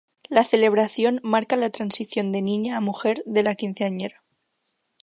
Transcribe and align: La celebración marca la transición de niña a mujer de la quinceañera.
La 0.29 0.43
celebración 0.43 1.19
marca 1.21 1.55
la 1.55 1.69
transición 1.69 2.31
de 2.31 2.41
niña 2.41 2.75
a 2.75 2.81
mujer 2.81 3.21
de 3.27 3.43
la 3.43 3.53
quinceañera. 3.53 4.23